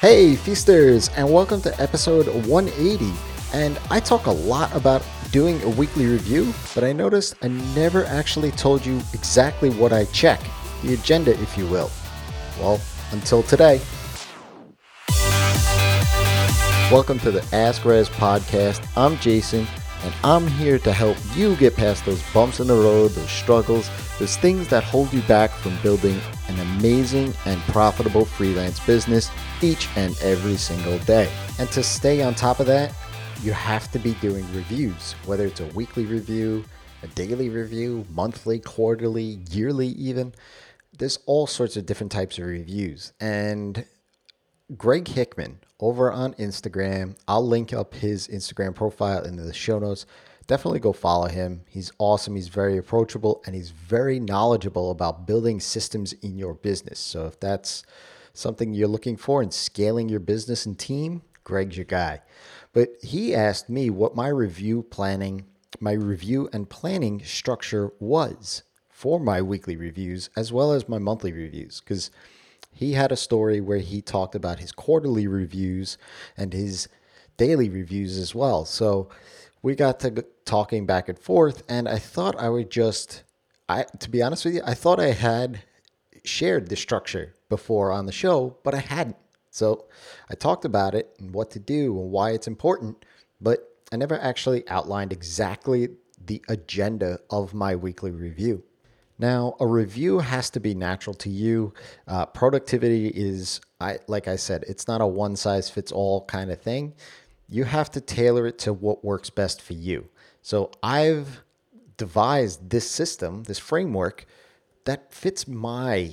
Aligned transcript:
Hey, 0.00 0.36
feasters, 0.36 1.08
and 1.16 1.28
welcome 1.28 1.60
to 1.62 1.82
episode 1.82 2.28
180. 2.46 3.12
And 3.52 3.80
I 3.90 3.98
talk 3.98 4.26
a 4.26 4.30
lot 4.30 4.72
about 4.72 5.04
doing 5.32 5.60
a 5.64 5.68
weekly 5.70 6.06
review, 6.06 6.54
but 6.72 6.84
I 6.84 6.92
noticed 6.92 7.34
I 7.42 7.48
never 7.48 8.04
actually 8.04 8.52
told 8.52 8.86
you 8.86 8.98
exactly 9.12 9.70
what 9.70 9.92
I 9.92 10.04
check, 10.04 10.40
the 10.84 10.94
agenda, 10.94 11.32
if 11.42 11.58
you 11.58 11.66
will. 11.66 11.90
Well, 12.60 12.80
until 13.10 13.42
today. 13.42 13.80
Welcome 16.92 17.18
to 17.18 17.32
the 17.32 17.44
Ask 17.52 17.82
Rezzz 17.82 18.06
podcast. 18.06 18.86
I'm 18.96 19.18
Jason, 19.18 19.66
and 20.04 20.14
I'm 20.22 20.46
here 20.46 20.78
to 20.78 20.92
help 20.92 21.16
you 21.34 21.56
get 21.56 21.74
past 21.74 22.06
those 22.06 22.22
bumps 22.32 22.60
in 22.60 22.68
the 22.68 22.74
road, 22.74 23.10
those 23.10 23.30
struggles, 23.30 23.90
those 24.18 24.36
things 24.36 24.68
that 24.68 24.82
hold 24.82 25.12
you 25.12 25.22
back 25.22 25.50
from 25.50 25.76
building 25.82 26.20
an 26.48 26.58
amazing 26.58 27.32
and 27.46 27.60
profitable 27.62 28.24
freelance 28.24 28.80
business 28.80 29.30
each 29.62 29.88
and 29.96 30.16
every 30.22 30.56
single 30.56 30.98
day. 31.00 31.30
And 31.58 31.70
to 31.70 31.82
stay 31.82 32.22
on 32.22 32.34
top 32.34 32.60
of 32.60 32.66
that, 32.66 32.92
you 33.42 33.52
have 33.52 33.90
to 33.92 33.98
be 33.98 34.14
doing 34.14 34.44
reviews, 34.52 35.12
whether 35.24 35.46
it's 35.46 35.60
a 35.60 35.66
weekly 35.66 36.04
review, 36.04 36.64
a 37.02 37.06
daily 37.08 37.48
review, 37.48 38.04
monthly, 38.10 38.58
quarterly, 38.58 39.38
yearly, 39.50 39.88
even. 39.88 40.34
There's 40.98 41.18
all 41.26 41.46
sorts 41.46 41.76
of 41.76 41.86
different 41.86 42.10
types 42.10 42.38
of 42.38 42.46
reviews. 42.46 43.12
And 43.20 43.84
Greg 44.76 45.06
Hickman 45.06 45.60
over 45.78 46.10
on 46.10 46.34
Instagram, 46.34 47.16
I'll 47.28 47.46
link 47.46 47.72
up 47.72 47.94
his 47.94 48.26
Instagram 48.28 48.74
profile 48.74 49.22
in 49.22 49.36
the 49.36 49.54
show 49.54 49.78
notes. 49.78 50.06
Definitely 50.48 50.80
go 50.80 50.94
follow 50.94 51.28
him. 51.28 51.60
He's 51.68 51.92
awesome. 51.98 52.34
He's 52.34 52.48
very 52.48 52.78
approachable 52.78 53.42
and 53.44 53.54
he's 53.54 53.70
very 53.70 54.18
knowledgeable 54.18 54.90
about 54.90 55.26
building 55.26 55.60
systems 55.60 56.14
in 56.14 56.38
your 56.38 56.54
business. 56.54 56.98
So 56.98 57.26
if 57.26 57.38
that's 57.38 57.84
something 58.32 58.72
you're 58.72 58.88
looking 58.88 59.18
for 59.18 59.42
in 59.42 59.50
scaling 59.50 60.08
your 60.08 60.20
business 60.20 60.64
and 60.64 60.78
team, 60.78 61.20
Greg's 61.44 61.76
your 61.76 61.84
guy. 61.84 62.22
But 62.72 62.88
he 63.02 63.34
asked 63.34 63.68
me 63.68 63.90
what 63.90 64.16
my 64.16 64.28
review 64.28 64.82
planning, 64.84 65.44
my 65.80 65.92
review 65.92 66.48
and 66.50 66.68
planning 66.68 67.22
structure 67.24 67.92
was 68.00 68.62
for 68.88 69.20
my 69.20 69.42
weekly 69.42 69.76
reviews 69.76 70.30
as 70.34 70.50
well 70.50 70.72
as 70.72 70.88
my 70.88 70.98
monthly 70.98 71.32
reviews 71.32 71.80
because 71.80 72.10
he 72.72 72.94
had 72.94 73.12
a 73.12 73.16
story 73.16 73.60
where 73.60 73.78
he 73.78 74.00
talked 74.00 74.34
about 74.34 74.60
his 74.60 74.72
quarterly 74.72 75.26
reviews 75.26 75.98
and 76.38 76.54
his 76.54 76.88
daily 77.36 77.68
reviews 77.68 78.16
as 78.16 78.34
well. 78.34 78.64
So 78.64 79.08
we 79.62 79.74
got 79.74 80.00
to 80.00 80.24
talking 80.44 80.86
back 80.86 81.08
and 81.08 81.18
forth, 81.18 81.62
and 81.68 81.88
I 81.88 81.98
thought 81.98 82.38
I 82.38 82.48
would 82.48 82.70
just, 82.70 83.24
I 83.68 83.84
to 84.00 84.10
be 84.10 84.22
honest 84.22 84.44
with 84.44 84.54
you, 84.54 84.62
I 84.64 84.74
thought 84.74 85.00
I 85.00 85.12
had 85.12 85.60
shared 86.24 86.68
the 86.68 86.76
structure 86.76 87.34
before 87.48 87.92
on 87.92 88.06
the 88.06 88.12
show, 88.12 88.56
but 88.64 88.74
I 88.74 88.78
hadn't. 88.80 89.16
So 89.50 89.86
I 90.30 90.34
talked 90.34 90.64
about 90.64 90.94
it 90.94 91.14
and 91.18 91.32
what 91.32 91.50
to 91.52 91.58
do 91.58 91.98
and 91.98 92.10
why 92.10 92.30
it's 92.30 92.46
important, 92.46 93.04
but 93.40 93.60
I 93.92 93.96
never 93.96 94.18
actually 94.20 94.68
outlined 94.68 95.12
exactly 95.12 95.88
the 96.24 96.42
agenda 96.48 97.18
of 97.30 97.54
my 97.54 97.74
weekly 97.74 98.10
review. 98.10 98.62
Now, 99.18 99.56
a 99.58 99.66
review 99.66 100.20
has 100.20 100.50
to 100.50 100.60
be 100.60 100.74
natural 100.74 101.14
to 101.14 101.30
you. 101.30 101.74
Uh, 102.06 102.26
productivity 102.26 103.08
is, 103.08 103.60
I 103.80 103.98
like 104.06 104.28
I 104.28 104.36
said, 104.36 104.64
it's 104.68 104.86
not 104.86 105.00
a 105.00 105.06
one 105.06 105.34
size 105.34 105.68
fits 105.68 105.90
all 105.90 106.24
kind 106.26 106.50
of 106.50 106.60
thing. 106.60 106.94
You 107.48 107.64
have 107.64 107.90
to 107.92 108.00
tailor 108.00 108.46
it 108.46 108.58
to 108.60 108.72
what 108.72 109.04
works 109.04 109.30
best 109.30 109.62
for 109.62 109.72
you. 109.72 110.08
So 110.42 110.70
I've 110.82 111.42
devised 111.96 112.70
this 112.70 112.88
system, 112.88 113.44
this 113.44 113.58
framework 113.58 114.26
that 114.84 115.12
fits 115.12 115.46
my 115.46 116.12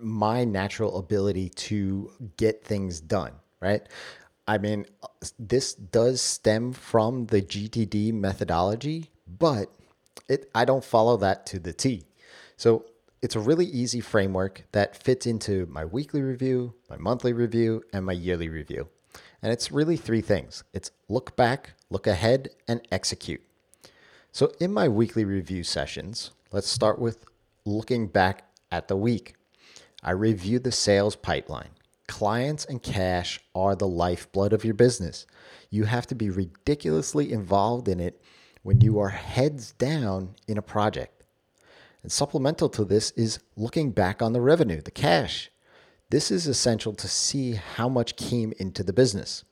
my 0.00 0.44
natural 0.44 0.98
ability 0.98 1.48
to 1.48 2.10
get 2.36 2.64
things 2.64 3.00
done, 3.00 3.32
right? 3.60 3.82
I 4.48 4.58
mean, 4.58 4.86
this 5.38 5.74
does 5.74 6.20
stem 6.20 6.72
from 6.72 7.26
the 7.26 7.40
GTD 7.40 8.12
methodology, 8.12 9.10
but 9.38 9.72
it 10.28 10.50
I 10.54 10.64
don't 10.64 10.84
follow 10.84 11.16
that 11.18 11.46
to 11.46 11.60
the 11.60 11.72
T. 11.72 12.04
So 12.56 12.86
it's 13.22 13.36
a 13.36 13.40
really 13.40 13.66
easy 13.66 14.00
framework 14.00 14.64
that 14.72 14.96
fits 14.96 15.26
into 15.26 15.66
my 15.66 15.84
weekly 15.84 16.22
review, 16.22 16.74
my 16.88 16.96
monthly 16.96 17.32
review, 17.32 17.82
and 17.92 18.04
my 18.04 18.12
yearly 18.12 18.48
review. 18.48 18.88
And 19.42 19.52
it's 19.52 19.72
really 19.72 19.96
three 19.96 20.20
things 20.20 20.64
it's 20.72 20.90
look 21.08 21.36
back, 21.36 21.72
look 21.88 22.06
ahead, 22.06 22.50
and 22.68 22.80
execute. 22.92 23.42
So 24.32 24.52
in 24.60 24.72
my 24.72 24.88
weekly 24.88 25.24
review 25.24 25.64
sessions, 25.64 26.30
let's 26.52 26.68
start 26.68 26.98
with 26.98 27.24
looking 27.64 28.06
back 28.06 28.44
at 28.70 28.88
the 28.88 28.96
week. 28.96 29.34
I 30.02 30.12
review 30.12 30.58
the 30.58 30.72
sales 30.72 31.16
pipeline. 31.16 31.70
Clients 32.06 32.64
and 32.64 32.82
cash 32.82 33.40
are 33.54 33.76
the 33.76 33.86
lifeblood 33.86 34.52
of 34.52 34.64
your 34.64 34.74
business. 34.74 35.26
You 35.68 35.84
have 35.84 36.06
to 36.08 36.14
be 36.14 36.30
ridiculously 36.30 37.32
involved 37.32 37.88
in 37.88 38.00
it 38.00 38.20
when 38.62 38.80
you 38.80 38.98
are 38.98 39.10
heads 39.10 39.72
down 39.72 40.34
in 40.46 40.58
a 40.58 40.62
project. 40.62 41.22
And 42.02 42.10
supplemental 42.10 42.68
to 42.70 42.84
this 42.84 43.10
is 43.12 43.40
looking 43.56 43.90
back 43.90 44.22
on 44.22 44.32
the 44.32 44.40
revenue, 44.40 44.80
the 44.80 44.90
cash. 44.90 45.49
This 46.10 46.32
is 46.32 46.48
essential 46.48 46.92
to 46.94 47.06
see 47.06 47.52
how 47.52 47.88
much 47.88 48.16
came 48.16 48.52
into 48.58 48.82
the 48.82 48.92
business. 48.92 49.44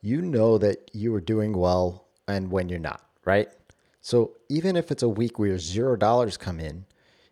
You 0.00 0.22
know 0.22 0.58
that 0.58 0.92
you 0.92 1.12
are 1.16 1.20
doing 1.20 1.58
well 1.58 2.06
and 2.28 2.52
when 2.52 2.68
you're 2.68 2.78
not, 2.78 3.04
right? 3.24 3.48
So 4.00 4.36
even 4.48 4.76
if 4.76 4.92
it's 4.92 5.02
a 5.02 5.08
week 5.08 5.36
where 5.36 5.58
zero 5.58 5.96
dollars 5.96 6.36
come 6.36 6.60
in, 6.60 6.84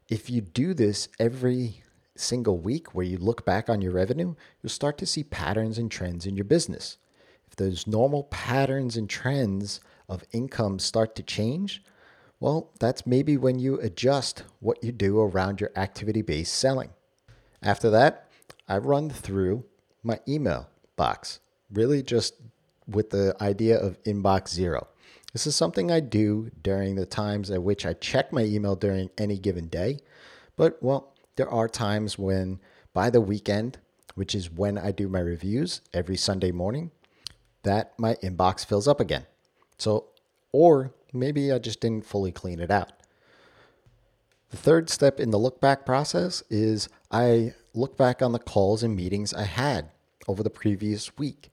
if 0.08 0.28
you 0.28 0.40
do 0.40 0.74
this 0.74 1.08
every 1.20 1.84
single 2.16 2.58
week 2.58 2.92
where 2.92 3.06
you 3.06 3.18
look 3.18 3.46
back 3.46 3.68
on 3.70 3.80
your 3.80 3.92
revenue, 3.92 4.34
you'll 4.60 4.70
start 4.70 4.98
to 4.98 5.06
see 5.06 5.22
patterns 5.22 5.78
and 5.78 5.88
trends 5.88 6.26
in 6.26 6.34
your 6.34 6.44
business. 6.44 6.98
If 7.46 7.54
those 7.54 7.86
normal 7.86 8.24
patterns 8.24 8.96
and 8.96 9.08
trends 9.08 9.78
of 10.08 10.24
income 10.32 10.80
start 10.80 11.14
to 11.16 11.22
change, 11.22 11.84
well, 12.40 12.72
that's 12.80 13.06
maybe 13.06 13.36
when 13.36 13.60
you 13.60 13.78
adjust 13.78 14.42
what 14.58 14.82
you 14.82 14.90
do 14.90 15.20
around 15.20 15.60
your 15.60 15.70
activity 15.76 16.22
based 16.22 16.54
selling. 16.54 16.90
After 17.62 17.90
that, 17.90 18.28
I 18.68 18.78
run 18.78 19.08
through 19.08 19.64
my 20.02 20.18
email 20.26 20.68
box, 20.96 21.38
really 21.72 22.02
just 22.02 22.34
with 22.88 23.10
the 23.10 23.36
idea 23.40 23.78
of 23.78 24.02
inbox 24.02 24.48
zero. 24.48 24.88
This 25.32 25.46
is 25.46 25.54
something 25.56 25.90
I 25.90 26.00
do 26.00 26.50
during 26.62 26.96
the 26.96 27.06
times 27.06 27.50
at 27.50 27.62
which 27.62 27.86
I 27.86 27.92
check 27.94 28.32
my 28.32 28.42
email 28.42 28.74
during 28.74 29.10
any 29.16 29.38
given 29.38 29.68
day. 29.68 30.00
But, 30.56 30.82
well, 30.82 31.14
there 31.36 31.48
are 31.48 31.68
times 31.68 32.18
when 32.18 32.58
by 32.92 33.10
the 33.10 33.20
weekend, 33.20 33.78
which 34.14 34.34
is 34.34 34.50
when 34.50 34.76
I 34.76 34.90
do 34.90 35.08
my 35.08 35.20
reviews 35.20 35.80
every 35.94 36.16
Sunday 36.16 36.50
morning, 36.52 36.90
that 37.62 37.98
my 37.98 38.16
inbox 38.16 38.66
fills 38.66 38.88
up 38.88 39.00
again. 39.00 39.24
So, 39.78 40.08
or 40.50 40.92
maybe 41.12 41.52
I 41.52 41.58
just 41.58 41.80
didn't 41.80 42.04
fully 42.04 42.32
clean 42.32 42.60
it 42.60 42.70
out. 42.70 42.92
The 44.52 44.58
third 44.58 44.90
step 44.90 45.18
in 45.18 45.30
the 45.30 45.38
look 45.38 45.62
back 45.62 45.86
process 45.86 46.42
is 46.50 46.88
I 47.10 47.54
look 47.72 47.96
back 47.96 48.20
on 48.20 48.32
the 48.32 48.38
calls 48.38 48.82
and 48.82 48.94
meetings 48.94 49.32
I 49.32 49.44
had 49.44 49.90
over 50.28 50.42
the 50.42 50.50
previous 50.50 51.16
week. 51.16 51.50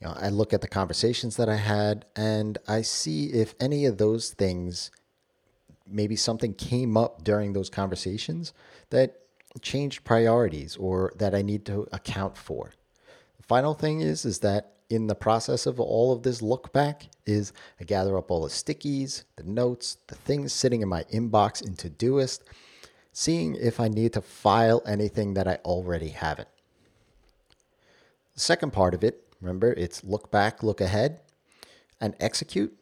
You 0.00 0.06
know, 0.06 0.14
I 0.16 0.30
look 0.30 0.54
at 0.54 0.62
the 0.62 0.66
conversations 0.66 1.36
that 1.36 1.50
I 1.50 1.56
had 1.56 2.06
and 2.16 2.56
I 2.66 2.80
see 2.80 3.26
if 3.26 3.54
any 3.60 3.84
of 3.84 3.98
those 3.98 4.30
things, 4.30 4.90
maybe 5.86 6.16
something 6.16 6.54
came 6.54 6.96
up 6.96 7.22
during 7.22 7.52
those 7.52 7.68
conversations 7.68 8.54
that 8.88 9.20
changed 9.60 10.02
priorities 10.02 10.78
or 10.78 11.12
that 11.18 11.34
I 11.34 11.42
need 11.42 11.66
to 11.66 11.86
account 11.92 12.38
for. 12.38 12.72
The 13.36 13.42
final 13.42 13.74
thing 13.74 14.00
is 14.00 14.24
is 14.24 14.38
that 14.38 14.72
in 14.90 15.06
the 15.06 15.14
process 15.14 15.64
of 15.66 15.80
all 15.80 16.12
of 16.12 16.22
this 16.22 16.42
look 16.42 16.72
back 16.72 17.08
is 17.24 17.52
I 17.80 17.84
gather 17.84 18.18
up 18.18 18.30
all 18.30 18.42
the 18.42 18.48
stickies, 18.48 19.24
the 19.36 19.44
notes, 19.44 19.96
the 20.08 20.14
things 20.14 20.52
sitting 20.52 20.82
in 20.82 20.88
my 20.88 21.04
inbox 21.04 21.66
in 21.66 21.74
Todoist, 21.76 22.40
seeing 23.12 23.54
if 23.54 23.80
I 23.80 23.88
need 23.88 24.12
to 24.12 24.20
file 24.20 24.82
anything 24.86 25.34
that 25.34 25.48
I 25.48 25.56
already 25.64 26.08
haven't. 26.08 26.48
The 28.34 28.40
second 28.40 28.72
part 28.72 28.94
of 28.94 29.02
it 29.02 29.30
Remember, 29.40 29.72
it's 29.72 30.04
look 30.04 30.30
back, 30.30 30.62
look 30.62 30.80
ahead, 30.80 31.20
and 32.00 32.14
execute. 32.20 32.76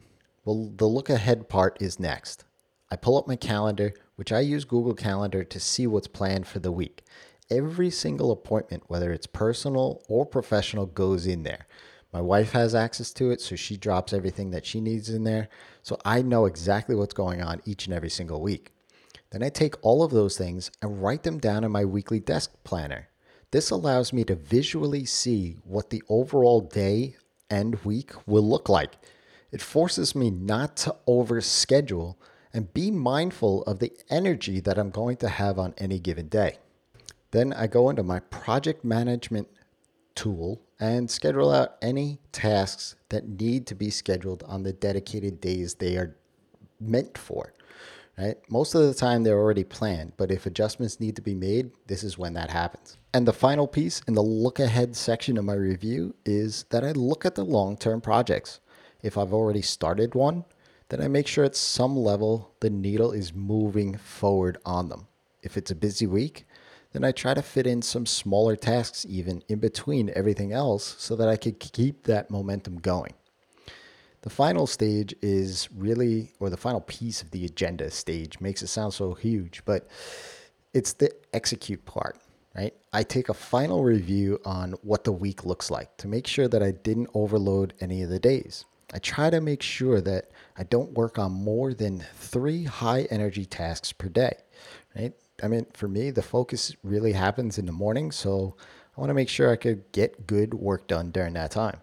Well, 0.45 0.73
the 0.77 0.87
look 0.87 1.09
ahead 1.09 1.49
part 1.49 1.81
is 1.81 2.01
next. 2.01 2.45
I 2.91 2.97
pull 2.97 3.17
up 3.17 3.29
my 3.29 3.37
calendar, 3.37 3.95
which 4.17 4.33
I 4.33 4.41
use 4.41 4.65
Google 4.65 4.95
Calendar 4.95 5.45
to 5.45 5.61
see 5.61 5.87
what's 5.87 6.09
planned 6.09 6.47
for 6.47 6.59
the 6.59 6.73
week. 6.73 7.05
Every 7.51 7.91
single 7.91 8.31
appointment, 8.31 8.85
whether 8.89 9.13
it's 9.13 9.27
personal 9.27 10.03
or 10.09 10.27
professional, 10.27 10.87
goes 10.87 11.27
in 11.27 11.45
there. 11.45 11.67
My 12.13 12.21
wife 12.21 12.53
has 12.53 12.75
access 12.75 13.13
to 13.15 13.31
it, 13.31 13.41
so 13.41 13.55
she 13.55 13.77
drops 13.77 14.13
everything 14.13 14.51
that 14.51 14.65
she 14.65 14.81
needs 14.81 15.11
in 15.11 15.25
there. 15.25 15.49
So 15.83 15.99
I 16.05 16.23
know 16.23 16.47
exactly 16.47 16.95
what's 16.95 17.15
going 17.15 17.43
on 17.43 17.61
each 17.65 17.87
and 17.87 17.95
every 17.95 18.09
single 18.09 18.41
week. 18.41 18.73
Then 19.31 19.43
I 19.43 19.51
take 19.51 19.75
all 19.83 20.03
of 20.03 20.11
those 20.11 20.39
things 20.39 20.71
and 20.81 21.03
write 21.03 21.23
them 21.23 21.39
down 21.39 21.65
in 21.65 21.71
my 21.71 21.85
weekly 21.85 22.19
desk 22.19 22.53
planner. 22.65 23.09
This 23.51 23.71
allows 23.71 24.13
me 24.13 24.25
to 24.25 24.35
visually 24.35 25.05
see 25.05 25.57
what 25.65 25.91
the 25.91 26.03
overall 26.09 26.61
day 26.63 27.17
and 27.51 27.83
week 27.85 28.13
will 28.27 28.47
look 28.47 28.69
like. 28.69 28.93
It 29.53 29.63
forces 29.63 30.15
me 30.15 30.31
not 30.31 30.77
to 30.79 30.97
overschedule 31.07 32.17
and 32.53 32.73
be 32.73 32.91
mindful 32.91 33.63
of 33.65 33.79
the 33.79 33.93
energy 34.09 34.61
that 34.61 34.79
I'm 34.79 34.91
going 34.91 35.17
to 35.19 35.29
have 35.29 35.59
on 35.59 35.75
any 35.79 35.99
given 35.99 36.29
day. 36.29 36.59
Then 37.31 37.53
I 37.53 37.67
go 37.67 37.91
into 37.91 38.03
my 38.03 38.21
project 38.21 38.85
management 38.85 39.49
tool 40.15 40.63
and 40.81 41.11
schedule 41.11 41.51
out 41.51 41.77
any 41.83 42.19
tasks 42.33 42.97
that 43.09 43.29
need 43.29 43.67
to 43.67 43.75
be 43.75 43.91
scheduled 43.91 44.43
on 44.45 44.63
the 44.63 44.73
dedicated 44.73 45.41
days 45.41 45.75
they 45.75 45.97
are 45.97 46.17
meant 46.81 47.19
for. 47.19 47.53
Right? 48.17 48.37
Most 48.51 48.75
of 48.75 48.83
the 48.83 48.95
time 48.95 49.23
they're 49.23 49.39
already 49.39 49.63
planned, 49.63 50.13
but 50.17 50.33
if 50.33 50.45
adjustments 50.45 50.99
need 50.99 51.15
to 51.17 51.23
be 51.23 51.35
made, 51.35 51.71
this 51.87 52.03
is 52.03 52.19
when 52.19 52.35
that 52.35 52.51
happens. 52.51 52.99
And 53.15 53.27
the 53.27 53.33
final 53.33 53.69
piece 53.69 54.03
in 54.09 54.15
the 54.15 54.23
look 54.23 54.59
ahead 54.59 54.97
section 54.97 55.39
of 55.39 55.45
my 55.45 55.55
review 55.55 56.15
is 56.25 56.65
that 56.71 56.85
I 56.85 56.93
look 56.93 57.25
at 57.25 57.37
the 57.37 57.45
long 57.45 57.77
term 57.77 58.01
projects. 58.01 58.59
If 59.03 59.17
I've 59.17 59.33
already 59.33 59.63
started 59.63 60.17
one, 60.17 60.45
then 60.89 61.01
I 61.01 61.07
make 61.07 61.29
sure 61.29 61.45
at 61.45 61.55
some 61.55 61.97
level 61.97 62.55
the 62.61 62.71
needle 62.71 63.13
is 63.13 63.33
moving 63.33 63.97
forward 63.97 64.59
on 64.65 64.89
them. 64.89 65.07
If 65.43 65.57
it's 65.57 65.71
a 65.71 65.77
busy 65.77 66.07
week, 66.07 66.45
then 66.99 67.09
I 67.09 67.13
try 67.13 67.33
to 67.33 67.43
fit 67.43 67.65
in 67.65 67.81
some 67.81 68.07
smaller 68.07 68.57
tasks 68.57 69.07
even 69.09 69.45
in 69.49 69.61
between 69.61 70.11
everything 70.17 70.53
else 70.53 70.97
so 70.99 71.15
that 71.15 71.29
I 71.29 71.37
could 71.37 71.61
keep 71.61 72.03
that 72.05 72.29
momentum 72.29 72.79
going. 72.81 73.15
The 74.23 74.31
final 74.31 74.67
stage 74.67 75.15
is 75.23 75.69
really, 75.77 76.33
or 76.41 76.51
the 76.51 76.57
final 76.57 76.81
piece 76.81 77.23
of 77.23 77.31
the 77.31 77.45
agenda 77.45 77.89
stage 77.93 78.41
makes 78.41 78.63
it 78.63 78.67
sound 78.67 78.95
so 78.95 79.15
huge, 79.15 79.63
but 79.65 79.87
it's 80.75 80.93
the 80.95 81.13
execute 81.33 81.85
part 81.85 82.19
right? 82.57 82.75
I 82.93 83.05
take 83.05 83.29
a 83.29 83.35
final 83.35 83.85
review 83.85 84.41
on 84.45 84.73
what 84.83 85.05
the 85.05 85.13
week 85.13 85.45
looks 85.45 85.71
like 85.71 85.97
to 85.99 86.09
make 86.09 86.27
sure 86.27 86.49
that 86.49 86.63
I 86.63 86.73
didn't 86.73 87.11
overload 87.15 87.75
any 87.81 88.03
of 88.03 88.11
the 88.11 88.19
days. 88.19 88.65
I 88.93 88.99
try 88.99 89.31
to 89.31 89.41
make 89.41 89.63
sure 89.63 90.01
that 90.01 90.31
I 90.57 90.65
don't 90.65 90.93
work 90.93 91.21
on 91.21 91.31
more 91.31 91.73
than 91.73 92.05
three 92.17 92.65
high 92.65 93.03
energy 93.11 93.45
tasks 93.45 93.93
per 93.93 94.09
day, 94.09 94.33
right? 94.97 95.13
I 95.43 95.49
mean, 95.49 95.67
for 95.73 95.89
me, 95.89 96.11
the 96.11 96.23
focus 96.23 96.75
really 96.83 97.13
happens 97.13 97.59
in 97.59 97.67
the 97.67 97.73
morning, 97.73 98.11
so 98.11 98.57
I 98.97 99.01
want 99.01 99.11
to 99.11 99.15
make 99.15 99.29
sure 99.29 99.51
I 99.51 99.57
could 99.57 99.91
get 99.93 100.27
good 100.27 100.55
work 100.55 100.89
done 100.89 101.11
during 101.11 101.35
that 101.35 101.53
time. 101.53 101.81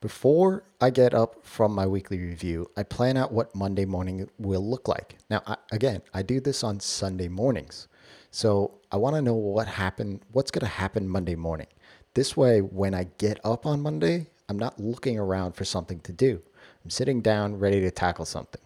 Before 0.00 0.64
I 0.80 0.90
get 0.90 1.12
up 1.14 1.44
from 1.44 1.74
my 1.74 1.86
weekly 1.86 2.18
review, 2.18 2.70
I 2.76 2.82
plan 2.82 3.16
out 3.16 3.32
what 3.32 3.54
Monday 3.54 3.84
morning 3.84 4.28
will 4.38 4.64
look 4.64 4.88
like. 4.88 5.16
Now, 5.28 5.42
I, 5.46 5.56
again, 5.72 6.00
I 6.14 6.22
do 6.22 6.40
this 6.40 6.62
on 6.62 6.80
Sunday 6.80 7.28
mornings. 7.28 7.88
So 8.30 8.78
I 8.92 8.96
want 8.96 9.16
to 9.16 9.22
know 9.22 9.34
what 9.34 9.66
happened, 9.66 10.20
what's 10.32 10.50
going 10.50 10.60
to 10.60 10.66
happen 10.66 11.08
Monday 11.08 11.34
morning. 11.34 11.66
This 12.14 12.36
way, 12.36 12.60
when 12.60 12.94
I 12.94 13.08
get 13.18 13.40
up 13.44 13.66
on 13.66 13.82
Monday, 13.82 14.28
I'm 14.48 14.58
not 14.58 14.78
looking 14.78 15.18
around 15.18 15.52
for 15.52 15.64
something 15.64 16.00
to 16.00 16.12
do. 16.12 16.40
I'm 16.84 16.90
sitting 16.90 17.20
down 17.20 17.58
ready 17.58 17.80
to 17.80 17.90
tackle 17.90 18.24
something. 18.24 18.62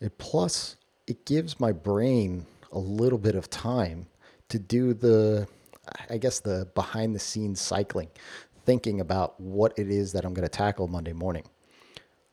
And 0.00 0.16
plus, 0.18 0.76
it 1.06 1.24
gives 1.24 1.60
my 1.60 1.72
brain 1.72 2.46
a 2.72 2.78
little 2.78 3.18
bit 3.18 3.34
of 3.34 3.48
time 3.50 4.06
to 4.48 4.58
do 4.58 4.94
the, 4.94 5.46
I 6.10 6.18
guess, 6.18 6.40
the 6.40 6.68
behind 6.74 7.14
the 7.14 7.20
scenes 7.20 7.60
cycling, 7.60 8.08
thinking 8.64 9.00
about 9.00 9.40
what 9.40 9.78
it 9.78 9.90
is 9.90 10.12
that 10.12 10.24
I'm 10.24 10.34
going 10.34 10.48
to 10.48 10.48
tackle 10.48 10.88
Monday 10.88 11.12
morning. 11.12 11.44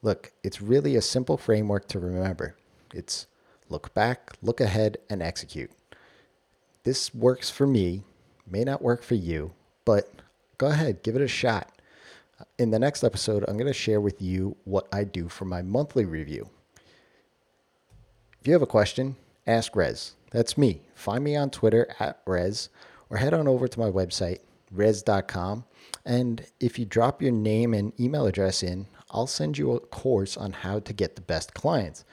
Look, 0.02 0.32
it's 0.44 0.62
really 0.62 0.96
a 0.96 1.02
simple 1.02 1.38
framework 1.38 1.88
to 1.90 2.00
remember. 2.00 2.56
It's 2.94 3.28
look 3.70 3.94
back, 3.94 4.34
look 4.42 4.62
ahead, 4.62 4.98
and 5.10 5.22
execute 5.22 5.72
this 6.84 7.14
works 7.14 7.50
for 7.50 7.68
me, 7.68 8.04
may 8.48 8.64
not 8.64 8.82
work 8.82 9.04
for 9.04 9.16
you, 9.16 9.52
but 9.86 10.12
go 10.58 10.68
ahead, 10.68 11.04
give 11.04 11.16
it 11.16 11.22
a 11.22 11.28
shot. 11.28 11.72
In 12.58 12.72
the 12.72 12.80
next 12.80 13.04
episode, 13.04 13.44
I'm 13.48 13.58
going 13.58 13.68
to 13.68 13.74
share 13.74 14.02
with 14.02 14.22
you 14.22 14.56
what 14.64 14.88
I 14.92 15.04
do 15.04 15.28
for 15.28 15.46
my 15.46 15.62
monthly 15.62 16.06
review. 16.06 16.50
If 18.42 18.48
you 18.48 18.54
have 18.54 18.62
a 18.62 18.68
question, 18.68 19.18
ask 19.50 19.74
Rezzz. 19.74 20.13
That's 20.31 20.57
me. 20.57 20.81
Find 20.96 21.24
me 21.24 21.36
on 21.36 21.50
Twitter 21.50 21.88
at 22.00 22.24
Rezzz 22.25 22.69
or 23.10 23.18
head 23.18 23.34
on 23.34 23.48
over 23.48 23.68
to 23.68 23.80
my 23.80 23.90
website, 23.90 24.40
rezzz.com. 24.75 25.66
And 26.06 26.46
if 26.60 26.78
you 26.78 26.86
drop 26.86 27.22
your 27.22 27.31
name 27.31 27.74
and 27.74 28.00
email 28.00 28.25
address 28.25 28.63
in, 28.63 28.88
I'll 29.12 29.28
send 29.28 29.57
you 29.57 29.72
a 29.72 29.80
course 29.80 30.38
on 30.38 30.54
how 30.54 30.80
to 30.80 30.94
get 30.94 31.16
the 31.16 31.22
best 31.22 31.54
clients. 31.54 32.06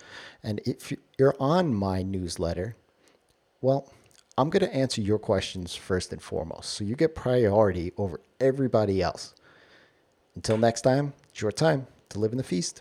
And 0.42 0.60
if 0.64 0.92
you're 1.18 1.36
on 1.38 1.74
my 1.74 2.02
newsletter, 2.02 2.76
well, 3.60 3.92
I'm 4.38 4.50
going 4.50 4.64
to 4.64 4.74
answer 4.74 5.00
your 5.00 5.18
questions 5.18 5.74
first 5.74 6.12
and 6.12 6.22
foremost. 6.22 6.70
So 6.70 6.84
you 6.84 6.96
get 6.96 7.14
priority 7.14 7.92
over 7.96 8.20
everybody 8.40 9.02
else. 9.02 9.34
Until 10.34 10.58
next 10.58 10.82
time, 10.82 11.14
it's 11.30 11.40
your 11.40 11.52
time 11.52 11.86
to 12.10 12.18
live 12.18 12.32
in 12.32 12.38
the 12.38 12.44
feast. 12.44 12.80